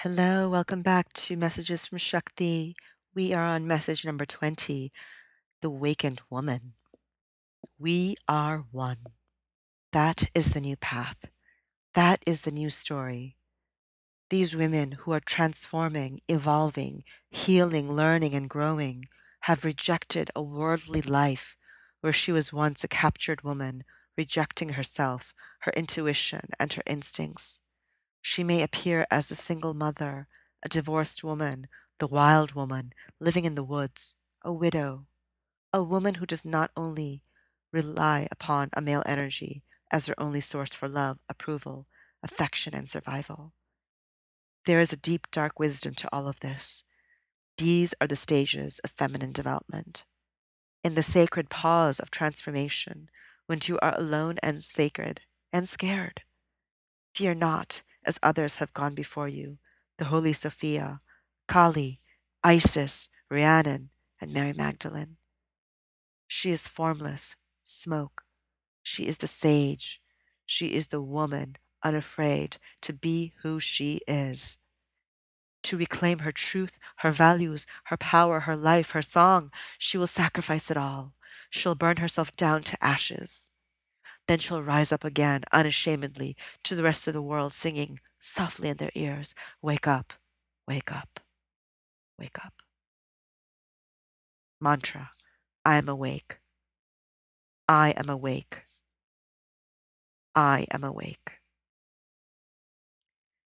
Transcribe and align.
Hello, 0.00 0.50
welcome 0.50 0.82
back 0.82 1.10
to 1.14 1.38
Messages 1.38 1.86
from 1.86 1.96
Shakti. 1.96 2.76
We 3.14 3.32
are 3.32 3.42
on 3.42 3.66
message 3.66 4.04
number 4.04 4.26
20 4.26 4.92
The 5.62 5.70
Wakened 5.70 6.20
Woman. 6.28 6.74
We 7.78 8.14
are 8.28 8.66
one. 8.70 8.98
That 9.92 10.28
is 10.34 10.52
the 10.52 10.60
new 10.60 10.76
path. 10.76 11.30
That 11.94 12.22
is 12.26 12.42
the 12.42 12.50
new 12.50 12.68
story. 12.68 13.38
These 14.28 14.54
women 14.54 14.92
who 14.92 15.12
are 15.12 15.20
transforming, 15.20 16.20
evolving, 16.28 17.02
healing, 17.30 17.90
learning, 17.90 18.34
and 18.34 18.50
growing 18.50 19.06
have 19.44 19.64
rejected 19.64 20.30
a 20.36 20.42
worldly 20.42 21.00
life 21.00 21.56
where 22.02 22.12
she 22.12 22.32
was 22.32 22.52
once 22.52 22.84
a 22.84 22.88
captured 22.88 23.40
woman, 23.44 23.82
rejecting 24.14 24.74
herself, 24.74 25.32
her 25.60 25.72
intuition, 25.74 26.50
and 26.60 26.70
her 26.74 26.82
instincts. 26.86 27.60
She 28.28 28.42
may 28.42 28.62
appear 28.62 29.06
as 29.08 29.28
the 29.28 29.36
single 29.36 29.72
mother, 29.72 30.26
a 30.60 30.68
divorced 30.68 31.22
woman, 31.22 31.68
the 32.00 32.08
wild 32.08 32.54
woman 32.54 32.92
living 33.20 33.44
in 33.44 33.54
the 33.54 33.62
woods, 33.62 34.16
a 34.42 34.52
widow, 34.52 35.06
a 35.72 35.84
woman 35.84 36.14
who 36.16 36.26
does 36.26 36.44
not 36.44 36.72
only 36.76 37.22
rely 37.70 38.26
upon 38.32 38.70
a 38.72 38.80
male 38.80 39.04
energy 39.06 39.62
as 39.92 40.08
her 40.08 40.14
only 40.18 40.40
source 40.40 40.74
for 40.74 40.88
love, 40.88 41.20
approval, 41.28 41.86
affection, 42.20 42.74
and 42.74 42.90
survival. 42.90 43.52
There 44.64 44.80
is 44.80 44.92
a 44.92 44.96
deep, 44.96 45.28
dark 45.30 45.60
wisdom 45.60 45.94
to 45.94 46.08
all 46.12 46.26
of 46.26 46.40
this. 46.40 46.82
These 47.58 47.94
are 48.00 48.08
the 48.08 48.16
stages 48.16 48.80
of 48.80 48.90
feminine 48.90 49.30
development. 49.30 50.04
In 50.82 50.96
the 50.96 51.04
sacred 51.04 51.48
pause 51.48 52.00
of 52.00 52.10
transformation, 52.10 53.08
when 53.46 53.60
you 53.66 53.78
are 53.78 53.96
alone 53.96 54.38
and 54.42 54.64
sacred 54.64 55.20
and 55.52 55.68
scared, 55.68 56.22
fear 57.14 57.32
not, 57.32 57.82
as 58.06 58.18
others 58.22 58.58
have 58.58 58.72
gone 58.72 58.94
before 58.94 59.28
you 59.28 59.58
the 59.98 60.06
Holy 60.06 60.32
Sophia, 60.32 61.00
Kali, 61.48 62.00
Isis, 62.44 63.08
Rhiannon, 63.30 63.90
and 64.20 64.32
Mary 64.32 64.52
Magdalene. 64.52 65.16
She 66.26 66.50
is 66.50 66.68
formless, 66.68 67.36
smoke. 67.64 68.24
She 68.82 69.06
is 69.06 69.18
the 69.18 69.26
sage. 69.26 70.00
She 70.44 70.74
is 70.74 70.88
the 70.88 71.02
woman 71.02 71.56
unafraid 71.82 72.58
to 72.82 72.92
be 72.92 73.32
who 73.42 73.58
she 73.58 74.00
is. 74.06 74.58
To 75.64 75.76
reclaim 75.76 76.20
her 76.20 76.32
truth, 76.32 76.78
her 76.98 77.10
values, 77.10 77.66
her 77.84 77.96
power, 77.96 78.40
her 78.40 78.56
life, 78.56 78.90
her 78.92 79.02
song, 79.02 79.50
she 79.78 79.98
will 79.98 80.06
sacrifice 80.06 80.70
it 80.70 80.76
all. 80.76 81.14
She'll 81.50 81.74
burn 81.74 81.96
herself 81.96 82.36
down 82.36 82.62
to 82.62 82.84
ashes. 82.84 83.50
Then 84.28 84.38
she'll 84.38 84.62
rise 84.62 84.92
up 84.92 85.04
again 85.04 85.44
unashamedly 85.52 86.36
to 86.64 86.74
the 86.74 86.82
rest 86.82 87.06
of 87.08 87.14
the 87.14 87.22
world, 87.22 87.52
singing 87.52 87.98
softly 88.18 88.68
in 88.68 88.76
their 88.78 88.90
ears 88.94 89.34
Wake 89.62 89.86
up, 89.86 90.14
wake 90.66 90.92
up, 90.92 91.20
wake 92.18 92.38
up. 92.44 92.62
Mantra 94.60 95.10
I 95.64 95.76
am 95.76 95.88
awake. 95.88 96.38
I 97.68 97.90
am 97.96 98.08
awake. 98.08 98.62
I 100.34 100.66
am 100.70 100.84
awake. 100.84 101.40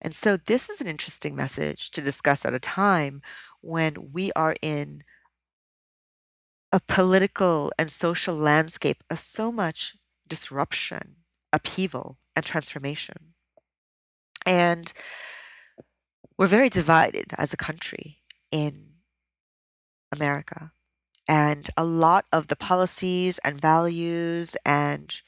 And 0.02 0.16
so, 0.16 0.38
this 0.38 0.70
is 0.70 0.82
an 0.82 0.88
interesting 0.88 1.36
message 1.36 1.92
to 1.92 2.02
discuss 2.02 2.46
at 2.46 2.54
a 2.54 2.60
time 2.60 3.22
when 3.62 4.12
we 4.14 4.32
are 4.34 4.56
in 4.62 5.04
a 6.72 6.80
political 6.80 7.72
and 7.78 7.92
social 7.92 8.36
landscape 8.36 9.04
of 9.10 9.20
so 9.20 9.52
much 9.52 9.98
disruption, 10.28 11.18
upheaval, 11.54 12.18
and 12.36 12.46
transformation. 12.46 13.34
And 14.46 14.92
we're 16.38 16.48
very 16.48 16.70
divided 16.70 17.34
as 17.38 17.54
a 17.54 17.58
country 17.58 18.20
in 18.52 18.96
America. 20.12 20.72
And 21.28 21.70
a 21.76 21.84
lot 21.84 22.26
of 22.32 22.48
the 22.48 22.56
policies 22.56 23.40
and 23.40 23.60
values 23.60 24.56
and 24.66 25.22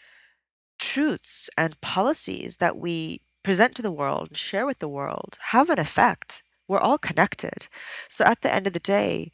truths 0.79 1.49
and 1.57 1.79
policies 1.81 2.57
that 2.57 2.77
we 2.77 3.21
present 3.43 3.75
to 3.75 3.81
the 3.81 3.91
world 3.91 4.27
and 4.29 4.37
share 4.37 4.65
with 4.65 4.79
the 4.79 4.89
world 4.89 5.37
have 5.51 5.69
an 5.69 5.79
effect. 5.79 6.43
We're 6.67 6.79
all 6.79 6.97
connected. 6.97 7.67
So 8.09 8.25
at 8.25 8.41
the 8.41 8.53
end 8.53 8.67
of 8.67 8.73
the 8.73 8.79
day, 8.79 9.31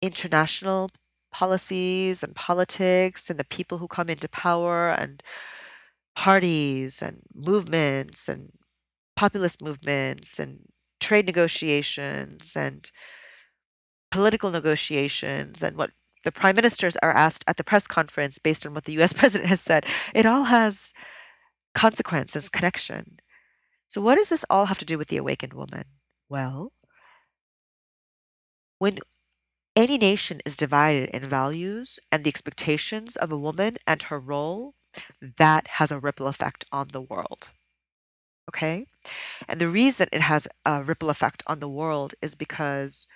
international 0.00 0.90
policies 1.32 2.22
and 2.22 2.34
politics 2.34 3.30
and 3.30 3.38
the 3.38 3.44
people 3.44 3.78
who 3.78 3.88
come 3.88 4.08
into 4.08 4.28
power 4.28 4.90
and 4.90 5.22
parties 6.14 7.02
and 7.02 7.22
movements 7.34 8.28
and 8.28 8.50
populist 9.16 9.62
movements 9.62 10.38
and 10.38 10.66
trade 11.00 11.26
negotiations 11.26 12.56
and 12.56 12.90
political 14.10 14.50
negotiations 14.50 15.62
and 15.62 15.76
what 15.76 15.90
the 16.24 16.32
prime 16.32 16.54
ministers 16.54 16.96
are 17.02 17.10
asked 17.10 17.44
at 17.48 17.56
the 17.56 17.64
press 17.64 17.86
conference 17.86 18.38
based 18.38 18.64
on 18.64 18.74
what 18.74 18.84
the 18.84 19.00
US 19.00 19.12
president 19.20 19.48
has 19.48 19.60
said, 19.60 19.84
it 20.14 20.26
all 20.26 20.44
has 20.44 20.92
consequences, 21.74 22.48
connection. 22.48 23.18
So, 23.88 24.00
what 24.00 24.14
does 24.14 24.28
this 24.28 24.44
all 24.48 24.66
have 24.66 24.78
to 24.78 24.84
do 24.84 24.98
with 24.98 25.08
the 25.08 25.16
awakened 25.16 25.52
woman? 25.52 25.84
Well, 26.28 26.72
when 28.78 28.98
any 29.74 29.98
nation 29.98 30.40
is 30.44 30.56
divided 30.56 31.08
in 31.10 31.22
values 31.22 31.98
and 32.10 32.24
the 32.24 32.28
expectations 32.28 33.16
of 33.16 33.32
a 33.32 33.38
woman 33.38 33.76
and 33.86 34.02
her 34.04 34.20
role, 34.20 34.74
that 35.38 35.66
has 35.68 35.90
a 35.90 35.98
ripple 35.98 36.26
effect 36.26 36.64
on 36.70 36.88
the 36.88 37.00
world. 37.00 37.50
Okay? 38.48 38.86
And 39.48 39.60
the 39.60 39.68
reason 39.68 40.08
it 40.12 40.20
has 40.20 40.48
a 40.66 40.82
ripple 40.82 41.10
effect 41.10 41.42
on 41.46 41.60
the 41.60 41.68
world 41.68 42.14
is 42.20 42.34
because 42.34 43.06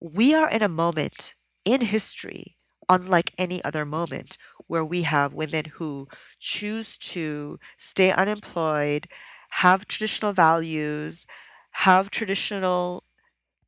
we 0.00 0.34
are 0.34 0.50
in 0.50 0.62
a 0.62 0.68
moment 0.68 1.34
in 1.64 1.80
history, 1.80 2.56
unlike 2.88 3.32
any 3.38 3.64
other 3.64 3.86
moment, 3.86 4.36
where 4.66 4.84
we 4.84 5.02
have 5.02 5.32
women 5.32 5.66
who 5.74 6.08
choose 6.38 6.98
to 6.98 7.58
stay 7.78 8.10
unemployed, 8.10 9.08
have 9.50 9.86
traditional 9.86 10.32
values, 10.32 11.26
have 11.70 12.10
traditional 12.10 13.04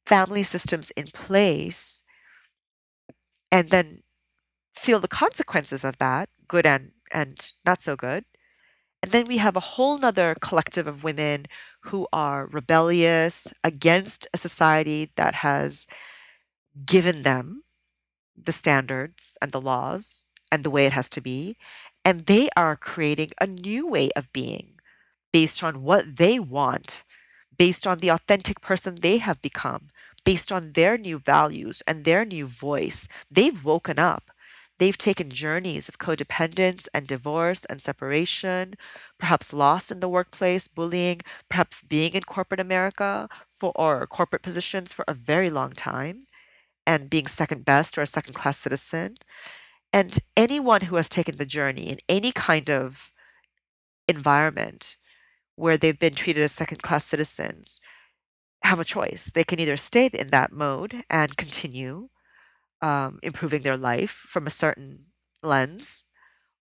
family 0.05 0.43
systems 0.43 0.91
in 0.93 1.07
place, 1.07 2.03
and 3.51 3.71
then 3.71 4.03
feel 4.75 5.01
the 5.01 5.09
consequences 5.09 5.85
of 5.85 5.99
that, 5.99 6.29
good 6.49 6.67
and, 6.67 6.93
and 7.13 7.53
not 7.65 7.81
so 7.83 7.97
good. 7.97 8.25
And 9.03 9.13
then 9.13 9.27
we 9.27 9.39
have 9.39 9.57
a 9.57 9.61
whole 9.61 9.99
nother 9.99 10.35
collective 10.41 10.87
of 10.87 11.05
women 11.05 11.47
who 11.83 12.09
are 12.13 12.47
rebellious 12.47 13.53
against 13.63 14.27
a 14.35 14.39
society 14.39 15.13
that 15.17 15.37
has 15.37 15.87
given 16.85 17.23
them 17.23 17.63
the 18.37 18.53
standards 18.53 19.39
and 19.41 19.53
the 19.53 19.61
laws 19.61 20.27
and 20.51 20.65
the 20.65 20.71
way 20.71 20.87
it 20.87 20.93
has 20.93 21.09
to 21.11 21.21
be. 21.21 21.57
And 22.05 22.27
they 22.27 22.49
are 22.57 22.77
creating 22.77 23.31
a 23.41 23.47
new 23.47 23.87
way 23.87 24.11
of 24.17 24.33
being 24.33 24.75
based 25.33 25.63
on 25.63 25.83
what 25.83 26.17
they 26.17 26.39
want, 26.39 27.05
based 27.57 27.87
on 27.87 27.99
the 27.99 28.11
authentic 28.11 28.61
person 28.61 28.97
they 28.97 29.19
have 29.19 29.43
become, 29.43 29.89
based 30.27 30.53
on 30.53 30.73
their 30.73 30.99
new 30.99 31.21
values 31.21 31.83
and 31.89 32.05
their 32.05 32.27
new 32.27 32.49
voice. 32.49 33.09
They've 33.31 33.65
woken 33.65 33.99
up. 33.99 34.33
They've 34.79 34.99
taken 34.99 35.31
journeys 35.31 35.89
of 35.89 35.99
codependence 35.99 36.89
and 36.93 37.07
divorce 37.07 37.65
and 37.65 37.81
separation, 37.81 38.75
perhaps 39.19 39.55
loss 39.55 39.91
in 39.91 40.01
the 40.01 40.09
workplace, 40.09 40.69
bullying, 40.69 41.23
perhaps 41.49 41.83
being 41.83 42.13
in 42.15 42.25
corporate 42.25 42.61
America 42.61 43.29
for 43.53 43.73
or 43.77 44.07
corporate 44.09 44.43
positions 44.43 44.93
for 44.93 45.05
a 45.09 45.15
very 45.15 45.49
long 45.49 45.73
time 45.73 46.25
and 46.87 47.11
being 47.11 47.29
second 47.29 47.65
best 47.65 47.97
or 47.97 48.03
a 48.03 48.07
second 48.07 48.35
class 48.35 48.59
citizen. 48.59 49.17
And 49.93 50.19
anyone 50.37 50.83
who 50.83 50.97
has 50.97 51.09
taken 51.09 51.37
the 51.37 51.47
journey 51.47 51.89
in 51.89 51.99
any 52.09 52.33
kind 52.33 52.71
of 52.71 53.13
environment 54.09 54.97
where 55.57 55.79
they've 55.79 55.99
been 55.99 56.15
treated 56.15 56.43
as 56.43 56.53
second 56.53 56.83
class 56.83 57.07
citizens 57.07 57.81
have 58.67 58.81
a 58.81 58.85
choice. 58.85 59.31
They 59.33 59.45
can 59.45 59.61
either 59.61 59.77
stay 59.77 60.07
in 60.07 60.29
that 60.29 60.53
mode 60.53 61.05
and 61.11 61.37
continue 61.37 62.11
um, 62.83 63.19
improving 63.23 63.63
their 63.63 63.77
life 63.77 64.11
from 64.11 64.47
a 64.47 64.51
certain 64.51 65.07
lens, 65.43 66.07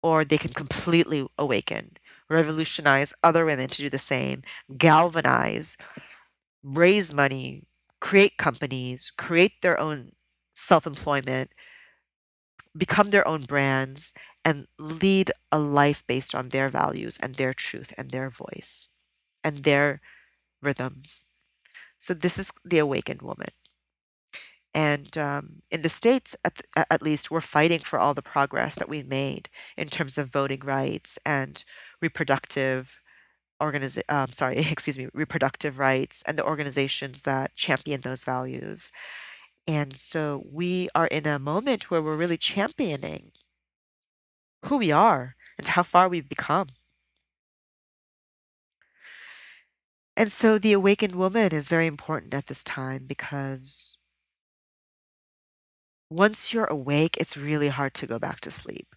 or 0.03 0.25
they 0.25 0.37
can 0.37 0.51
completely 0.53 1.27
awaken 1.37 1.97
revolutionize 2.29 3.13
other 3.23 3.45
women 3.45 3.69
to 3.69 3.81
do 3.83 3.89
the 3.89 3.99
same, 3.99 4.43
galvanize, 4.77 5.77
raise 6.63 7.13
money, 7.13 7.63
create 8.01 8.37
companies, 8.37 9.11
create 9.17 9.61
their 9.61 9.79
own 9.79 10.11
self 10.55 10.87
employment, 10.87 11.51
become 12.77 13.09
their 13.09 13.27
own 13.27 13.43
brands, 13.43 14.13
and 14.45 14.67
lead 14.77 15.31
a 15.51 15.59
life 15.59 16.05
based 16.07 16.33
on 16.33 16.49
their 16.49 16.69
values 16.69 17.17
and 17.21 17.35
their 17.35 17.53
truth 17.53 17.93
and 17.97 18.11
their 18.11 18.29
voice 18.29 18.89
and 19.43 19.59
their 19.59 20.01
rhythms. 20.61 21.25
So, 21.99 22.15
this 22.15 22.39
is 22.39 22.51
the 22.65 22.79
awakened 22.79 23.21
woman. 23.21 23.49
And 24.73 25.17
um, 25.17 25.61
in 25.71 25.81
the 25.81 25.89
States, 25.89 26.35
at, 26.45 26.61
at 26.75 27.01
least, 27.01 27.29
we're 27.29 27.41
fighting 27.41 27.79
for 27.79 27.99
all 27.99 28.13
the 28.13 28.21
progress 28.21 28.75
that 28.75 28.89
we've 28.89 29.07
made 29.07 29.49
in 29.77 29.87
terms 29.87 30.17
of 30.17 30.31
voting 30.31 30.61
rights 30.61 31.19
and 31.25 31.63
reproductive 32.01 32.99
organiz- 33.61 34.01
um, 34.09 34.29
sorry, 34.29 34.57
excuse 34.71 34.97
me, 34.97 35.07
reproductive 35.13 35.79
rights 35.79 36.23
and 36.25 36.37
the 36.37 36.45
organizations 36.45 37.23
that 37.23 37.55
champion 37.55 38.01
those 38.01 38.23
values. 38.23 38.91
And 39.67 39.95
so 39.95 40.43
we 40.51 40.89
are 40.95 41.07
in 41.07 41.27
a 41.27 41.39
moment 41.39 41.91
where 41.91 42.01
we're 42.01 42.15
really 42.15 42.37
championing 42.37 43.31
who 44.65 44.77
we 44.77 44.91
are 44.91 45.35
and 45.57 45.67
how 45.67 45.83
far 45.83 46.09
we've 46.09 46.29
become. 46.29 46.67
And 50.19 50.31
so 50.31 50.59
the 50.59 50.73
awakened 50.73 51.15
woman 51.15 51.51
is 51.53 51.67
very 51.69 51.87
important 51.87 52.35
at 52.35 52.47
this 52.47 52.63
time 52.63 53.05
because 53.07 53.97
once 56.09 56.53
you're 56.53 56.65
awake, 56.65 57.17
it's 57.17 57.37
really 57.37 57.69
hard 57.69 57.93
to 57.95 58.07
go 58.07 58.19
back 58.19 58.41
to 58.41 58.51
sleep. 58.51 58.95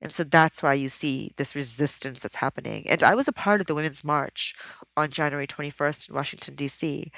And 0.00 0.12
so 0.12 0.24
that's 0.24 0.62
why 0.62 0.74
you 0.74 0.88
see 0.88 1.32
this 1.36 1.56
resistance 1.56 2.22
that's 2.22 2.36
happening. 2.36 2.88
And 2.88 3.02
I 3.02 3.14
was 3.16 3.28
a 3.28 3.32
part 3.32 3.60
of 3.60 3.66
the 3.66 3.74
Women's 3.74 4.04
March 4.04 4.54
on 4.96 5.10
January 5.10 5.48
21st 5.48 6.10
in 6.10 6.14
Washington, 6.14 6.54
D.C. 6.54 7.10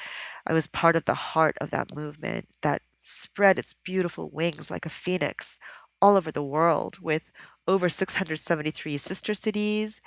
I 0.46 0.52
was 0.54 0.66
part 0.66 0.96
of 0.96 1.04
the 1.04 1.14
heart 1.14 1.58
of 1.60 1.70
that 1.70 1.94
movement 1.94 2.48
that 2.62 2.82
spread 3.02 3.58
its 3.58 3.74
beautiful 3.74 4.30
wings 4.32 4.70
like 4.70 4.86
a 4.86 4.90
phoenix 4.90 5.58
all 6.00 6.16
over 6.16 6.32
the 6.32 6.42
world 6.42 6.98
with 7.02 7.30
over 7.66 7.90
673 7.90 8.96
sister 8.96 9.34
cities 9.34 10.00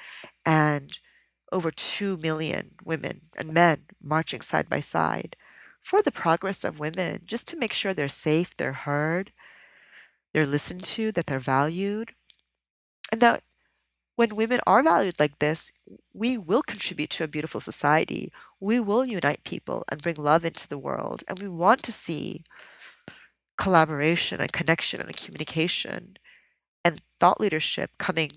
and 0.45 0.99
over 1.51 1.71
2 1.71 2.17
million 2.17 2.71
women 2.83 3.21
and 3.37 3.53
men 3.53 3.85
marching 4.01 4.41
side 4.41 4.69
by 4.69 4.79
side 4.79 5.35
for 5.81 6.01
the 6.01 6.11
progress 6.11 6.63
of 6.63 6.79
women, 6.79 7.21
just 7.25 7.47
to 7.47 7.57
make 7.57 7.73
sure 7.73 7.93
they're 7.93 8.07
safe, 8.07 8.55
they're 8.55 8.73
heard, 8.73 9.31
they're 10.33 10.45
listened 10.45 10.83
to, 10.83 11.11
that 11.11 11.25
they're 11.25 11.39
valued, 11.39 12.11
and 13.11 13.19
that 13.21 13.43
when 14.15 14.35
women 14.35 14.59
are 14.67 14.83
valued 14.83 15.19
like 15.19 15.39
this, 15.39 15.71
we 16.13 16.37
will 16.37 16.61
contribute 16.61 17.09
to 17.09 17.23
a 17.23 17.27
beautiful 17.27 17.59
society. 17.59 18.31
We 18.59 18.79
will 18.79 19.03
unite 19.03 19.43
people 19.43 19.83
and 19.89 20.01
bring 20.01 20.15
love 20.15 20.45
into 20.45 20.67
the 20.67 20.77
world. 20.77 21.23
And 21.27 21.39
we 21.39 21.47
want 21.47 21.81
to 21.83 21.91
see 21.91 22.43
collaboration 23.57 24.39
and 24.39 24.51
connection 24.51 25.01
and 25.01 25.15
communication 25.15 26.17
and 26.85 27.01
thought 27.19 27.41
leadership 27.41 27.91
coming 27.97 28.31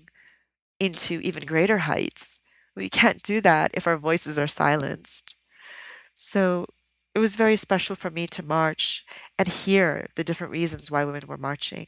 into 0.79 1.19
even 1.21 1.45
greater 1.45 1.79
heights. 1.79 2.41
We 2.75 2.89
can't 2.89 3.23
do 3.23 3.41
that 3.41 3.71
if 3.73 3.87
our 3.87 3.97
voices 3.97 4.37
are 4.37 4.47
silenced. 4.47 5.35
So 6.15 6.67
it 7.15 7.19
was 7.19 7.35
very 7.35 7.55
special 7.57 7.95
for 7.95 8.11
me 8.11 8.27
to 8.27 8.43
march 8.43 9.05
and 9.39 9.47
hear 9.47 10.07
the 10.15 10.23
different 10.23 10.51
reasons 10.53 10.91
why 10.91 11.05
women 11.05 11.27
were 11.27 11.37
marching. 11.37 11.87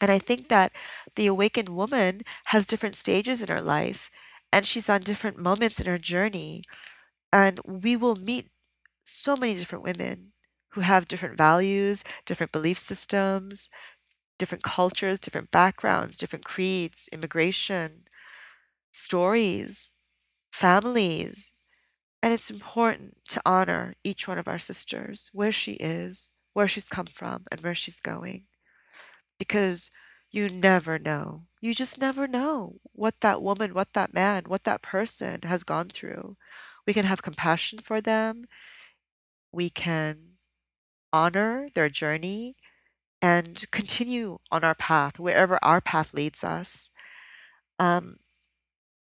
And 0.00 0.10
I 0.10 0.18
think 0.18 0.48
that 0.48 0.72
the 1.16 1.26
awakened 1.26 1.68
woman 1.68 2.22
has 2.46 2.66
different 2.66 2.96
stages 2.96 3.40
in 3.42 3.48
her 3.48 3.60
life 3.62 4.10
and 4.52 4.66
she's 4.66 4.90
on 4.90 5.00
different 5.00 5.38
moments 5.38 5.80
in 5.80 5.86
her 5.86 5.98
journey. 5.98 6.62
And 7.32 7.60
we 7.66 7.96
will 7.96 8.16
meet 8.16 8.50
so 9.04 9.36
many 9.36 9.54
different 9.56 9.84
women 9.84 10.32
who 10.70 10.82
have 10.82 11.08
different 11.08 11.38
values, 11.38 12.04
different 12.26 12.52
belief 12.52 12.78
systems, 12.78 13.70
different 14.38 14.64
cultures, 14.64 15.20
different 15.20 15.50
backgrounds, 15.50 16.16
different 16.18 16.44
creeds, 16.44 17.08
immigration, 17.12 18.01
stories, 18.92 19.96
families, 20.52 21.52
and 22.22 22.32
it's 22.32 22.50
important 22.50 23.18
to 23.28 23.42
honor 23.46 23.94
each 24.04 24.28
one 24.28 24.38
of 24.38 24.48
our 24.48 24.58
sisters, 24.58 25.30
where 25.32 25.52
she 25.52 25.72
is, 25.74 26.34
where 26.54 26.68
she's 26.68 26.88
come 26.88 27.06
from, 27.06 27.44
and 27.50 27.60
where 27.62 27.74
she's 27.74 28.00
going. 28.00 28.44
Because 29.38 29.90
you 30.30 30.48
never 30.48 30.98
know. 30.98 31.44
You 31.60 31.74
just 31.74 32.00
never 32.00 32.26
know 32.26 32.80
what 32.92 33.20
that 33.20 33.42
woman, 33.42 33.74
what 33.74 33.92
that 33.94 34.14
man, 34.14 34.44
what 34.46 34.64
that 34.64 34.82
person 34.82 35.40
has 35.44 35.64
gone 35.64 35.88
through. 35.88 36.36
We 36.86 36.94
can 36.94 37.04
have 37.04 37.22
compassion 37.22 37.78
for 37.80 38.00
them. 38.00 38.44
We 39.52 39.70
can 39.70 40.38
honor 41.12 41.68
their 41.74 41.88
journey 41.90 42.56
and 43.22 43.64
continue 43.72 44.38
on 44.52 44.64
our 44.64 44.74
path, 44.74 45.18
wherever 45.18 45.58
our 45.62 45.80
path 45.80 46.14
leads 46.14 46.44
us. 46.44 46.92
Um, 47.78 48.18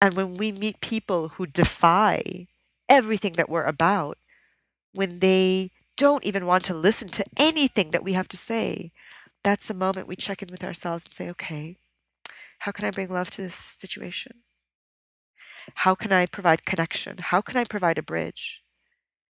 and 0.02 0.14
when 0.14 0.34
we 0.34 0.50
meet 0.50 0.80
people 0.80 1.28
who 1.28 1.46
defy 1.46 2.48
everything 2.88 3.34
that 3.34 3.48
we're 3.48 3.62
about 3.62 4.18
when 4.92 5.20
they 5.20 5.70
don't 5.96 6.24
even 6.24 6.44
want 6.44 6.64
to 6.64 6.74
listen 6.74 7.08
to 7.08 7.24
anything 7.36 7.92
that 7.92 8.02
we 8.02 8.14
have 8.14 8.26
to 8.26 8.36
say. 8.36 8.90
That's 9.44 9.70
a 9.70 9.74
moment 9.74 10.08
we 10.08 10.16
check 10.16 10.42
in 10.42 10.48
with 10.50 10.64
ourselves 10.64 11.04
and 11.04 11.14
say, 11.14 11.30
okay, 11.30 11.76
how 12.58 12.72
can 12.72 12.84
I 12.84 12.90
bring 12.90 13.10
love 13.10 13.30
to 13.30 13.42
this 13.42 13.54
situation? 13.54 14.42
How 15.76 15.94
can 15.94 16.12
I 16.12 16.26
provide 16.26 16.66
connection? 16.66 17.18
How 17.20 17.40
can 17.40 17.56
I 17.56 17.62
provide 17.62 17.96
a 17.96 18.02
bridge? 18.02 18.64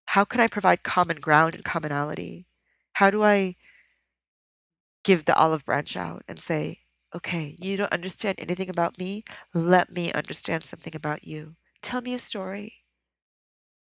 How 0.06 0.24
can 0.24 0.40
I 0.40 0.48
provide 0.48 0.82
common 0.82 1.18
ground 1.20 1.54
and 1.54 1.64
commonality? 1.64 2.46
How 2.94 3.10
do 3.10 3.22
I 3.22 3.56
give 5.04 5.26
the 5.26 5.36
olive 5.36 5.66
branch 5.66 5.98
out 5.98 6.22
and 6.26 6.38
say, 6.38 6.81
okay, 7.14 7.56
you 7.60 7.76
don't 7.76 7.92
understand 7.92 8.38
anything 8.40 8.68
about 8.70 8.98
me. 8.98 9.24
Let 9.54 9.90
me 9.90 10.12
understand 10.12 10.64
something 10.64 10.94
about 10.94 11.24
you. 11.24 11.56
Tell 11.82 12.00
me 12.00 12.14
a 12.14 12.18
story. 12.18 12.84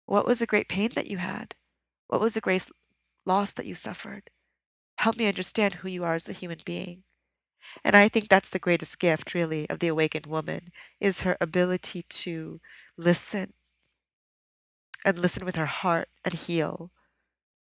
What 0.05 0.25
was 0.25 0.39
the 0.39 0.47
great 0.47 0.69
pain 0.69 0.89
that 0.95 1.07
you 1.07 1.17
had? 1.17 1.55
What 2.07 2.21
was 2.21 2.33
the 2.33 2.41
great 2.41 2.69
loss 3.25 3.53
that 3.53 3.65
you 3.65 3.75
suffered? 3.75 4.29
Help 4.99 5.17
me 5.17 5.27
understand 5.27 5.75
who 5.75 5.89
you 5.89 6.03
are 6.03 6.15
as 6.15 6.29
a 6.29 6.33
human 6.33 6.59
being. 6.65 7.03
And 7.83 7.95
I 7.95 8.09
think 8.09 8.29
that's 8.29 8.49
the 8.49 8.59
greatest 8.59 8.99
gift, 8.99 9.33
really, 9.33 9.69
of 9.69 9.79
the 9.79 9.87
awakened 9.89 10.27
woman 10.27 10.71
is 10.99 11.21
her 11.21 11.37
ability 11.41 12.03
to 12.03 12.61
listen 12.97 13.53
and 15.05 15.17
listen 15.19 15.45
with 15.45 15.55
her 15.55 15.65
heart 15.65 16.09
and 16.23 16.33
heal 16.33 16.91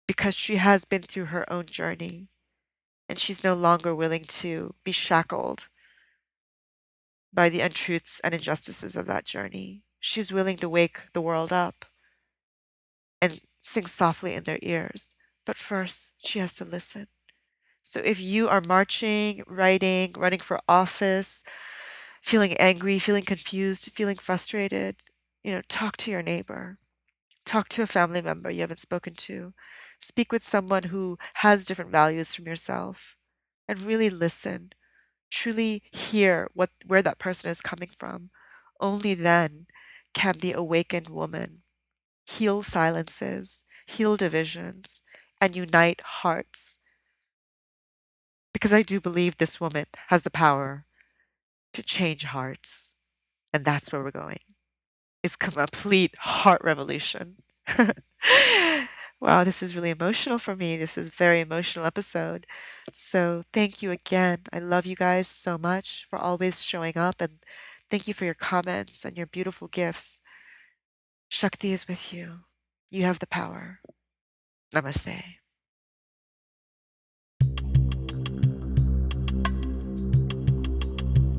because 0.08 0.36
she 0.36 0.58
has 0.58 0.86
been 0.86 1.04
through 1.04 1.26
her 1.26 1.52
own 1.52 1.66
journey 1.66 2.30
and 3.10 3.20
she's 3.20 3.44
no 3.44 3.54
longer 3.54 3.96
willing 3.96 4.26
to 4.26 4.76
be 4.84 4.92
shackled 4.92 5.68
by 7.34 7.50
the 7.50 7.62
untruths 7.62 8.20
and 8.24 8.34
injustices 8.34 8.96
of 8.96 9.06
that 9.08 9.26
journey. 9.26 9.84
She's 10.00 10.32
willing 10.32 10.58
to 10.58 10.70
wake 10.70 11.04
the 11.14 11.22
world 11.22 11.54
up 11.54 11.86
and 13.22 13.40
sing 13.62 13.86
softly 13.86 14.34
in 14.34 14.44
their 14.44 14.60
ears. 14.62 15.14
But 15.46 15.58
first, 15.58 16.16
she 16.18 16.40
has 16.40 16.56
to 16.58 16.66
listen. 16.66 17.08
So 17.82 18.02
if 18.02 18.20
you 18.20 18.50
are 18.50 18.62
marching, 18.62 19.44
writing, 19.48 20.14
running 20.18 20.40
for 20.40 20.60
office, 20.68 21.44
feeling 22.22 22.54
angry, 22.58 23.00
feeling 23.00 23.24
confused, 23.24 23.92
feeling 23.94 24.18
frustrated, 24.18 24.98
you 25.44 25.54
know, 25.54 25.62
talk 25.70 25.98
to 25.98 26.12
your 26.12 26.22
neighbor. 26.22 26.80
Talk 27.48 27.70
to 27.70 27.82
a 27.82 27.88
family 27.88 28.22
member 28.22 28.52
you 28.52 28.60
haven't 28.60 28.78
spoken 28.80 29.14
to. 29.16 29.54
Speak 29.98 30.34
with 30.34 30.44
someone 30.44 30.84
who 30.84 31.18
has 31.36 31.66
different 31.66 31.92
values 31.92 32.36
from 32.36 32.46
yourself 32.46 33.16
and 33.70 33.80
really 33.80 34.10
listen. 34.10 34.74
Truly 35.32 35.82
hear 35.90 36.50
what 36.54 36.72
where 36.86 37.02
that 37.02 37.20
person 37.20 37.50
is 37.50 37.62
coming 37.62 37.88
from. 37.98 38.32
Only 38.82 39.14
then 39.14 39.68
can 40.14 40.40
the 40.40 40.52
awakened 40.52 41.08
woman 41.08 41.62
heal 42.26 42.62
silences, 42.64 43.64
heal 43.86 44.18
divisions, 44.18 45.02
and 45.40 45.56
unite 45.56 46.02
hearts. 46.02 46.80
Because 48.52 48.74
I 48.74 48.82
do 48.82 49.00
believe 49.00 49.38
this 49.38 49.62
woman 49.62 49.86
has 50.08 50.24
the 50.24 50.30
power 50.30 50.86
to 51.72 51.82
change 51.82 52.26
hearts. 52.26 52.98
And 53.54 53.64
that's 53.64 53.94
where 53.94 54.04
we're 54.04 54.12
going. 54.12 54.57
It's 55.28 55.36
complete 55.36 56.18
heart 56.20 56.62
revolution. 56.64 57.36
wow, 59.20 59.44
this 59.44 59.62
is 59.62 59.76
really 59.76 59.90
emotional 59.90 60.38
for 60.40 60.56
me. 60.56 60.78
This 60.78 60.98
is 60.98 61.10
a 61.10 61.12
very 61.12 61.42
emotional 61.42 61.86
episode. 61.86 62.48
So 62.94 63.44
thank 63.52 63.82
you 63.82 63.92
again. 63.92 64.44
I 64.54 64.60
love 64.60 64.86
you 64.86 64.96
guys 64.96 65.28
so 65.28 65.58
much 65.58 66.08
for 66.10 66.18
always 66.18 66.64
showing 66.64 66.98
up 66.98 67.20
and 67.20 67.40
thank 67.90 68.08
you 68.08 68.14
for 68.14 68.24
your 68.24 68.36
comments 68.36 69.04
and 69.04 69.18
your 69.18 69.28
beautiful 69.28 69.68
gifts. 69.68 70.22
Shakti 71.28 71.74
is 71.74 71.90
with 71.90 72.14
you. 72.14 72.46
You 72.90 73.04
have 73.04 73.20
the 73.20 73.28
power. 73.28 73.82
Namaste. 74.74 75.24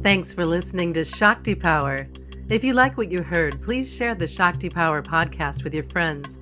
Thanks 0.02 0.34
for 0.34 0.44
listening 0.44 0.92
to 0.92 1.04
Shakti 1.04 1.54
Power. 1.54 2.06
If 2.48 2.64
you 2.64 2.72
like 2.72 2.96
what 2.96 3.12
you 3.12 3.22
heard, 3.22 3.60
please 3.60 3.94
share 3.94 4.14
the 4.14 4.26
Shakti 4.26 4.70
Power 4.70 5.02
podcast 5.02 5.64
with 5.64 5.74
your 5.74 5.84
friends. 5.84 6.40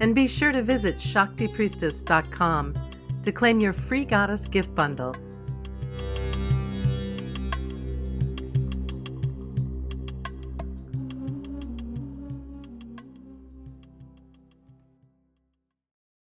And 0.00 0.14
be 0.14 0.28
sure 0.28 0.52
to 0.52 0.62
visit 0.62 0.98
ShaktiPriestess.com 0.98 2.74
to 3.22 3.32
claim 3.32 3.58
your 3.58 3.72
free 3.72 4.04
goddess 4.04 4.46
gift 4.46 4.72
bundle 4.76 5.16